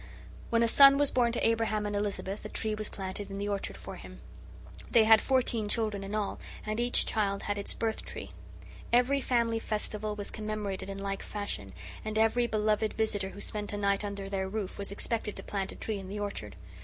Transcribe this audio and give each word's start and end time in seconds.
When 0.49 0.63
a 0.63 0.67
son 0.67 0.97
was 0.97 1.11
born 1.11 1.31
to 1.33 1.47
Abraham 1.47 1.85
and 1.85 1.95
Elizabeth 1.95 2.43
a 2.43 2.49
tree 2.49 2.73
was 2.73 2.89
planted 2.89 3.29
in 3.29 3.37
the 3.37 3.47
orchard 3.47 3.77
for 3.77 3.97
him. 3.97 4.19
They 4.89 5.03
had 5.03 5.21
fourteen 5.21 5.69
children 5.69 6.03
in 6.03 6.15
all, 6.15 6.39
and 6.65 6.79
each 6.79 7.05
child 7.05 7.43
had 7.43 7.59
its 7.59 7.75
"birth 7.75 8.03
tree." 8.03 8.31
Every 8.91 9.21
family 9.21 9.59
festival 9.59 10.15
was 10.15 10.31
commemorated 10.31 10.89
in 10.89 10.97
like 10.97 11.21
fashion, 11.21 11.71
and 12.03 12.17
every 12.17 12.47
beloved 12.47 12.93
visitor 12.95 13.29
who 13.29 13.41
spent 13.41 13.73
a 13.73 13.77
night 13.77 14.03
under 14.03 14.27
their 14.27 14.49
roof 14.49 14.79
was 14.79 14.91
expected 14.91 15.35
to 15.35 15.43
plant 15.43 15.71
a 15.71 15.75
tree 15.75 15.99
in 15.99 16.09
the 16.09 16.19
orchard. 16.19 16.55